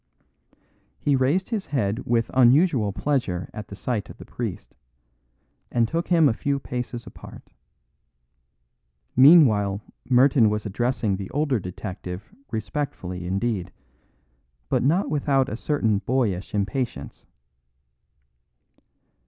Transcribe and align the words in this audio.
He 0.97 1.15
raised 1.15 1.49
his 1.49 1.67
head 1.67 1.99
with 2.07 2.31
unusual 2.33 2.91
pleasure 2.91 3.51
at 3.53 3.67
the 3.67 3.75
sight 3.75 4.09
of 4.09 4.17
the 4.17 4.25
priest, 4.25 4.75
and 5.71 5.87
took 5.87 6.07
him 6.07 6.27
a 6.27 6.33
few 6.33 6.57
paces 6.57 7.05
apart. 7.05 7.51
Meanwhile 9.15 9.79
Merton 10.09 10.49
was 10.49 10.65
addressing 10.65 11.17
the 11.17 11.29
older 11.29 11.59
detective 11.59 12.33
respectfully 12.49 13.27
indeed, 13.27 13.71
but 14.69 14.81
not 14.81 15.11
without 15.11 15.47
a 15.49 15.55
certain 15.55 15.99
boyish 15.99 16.55
impatience. 16.55 17.27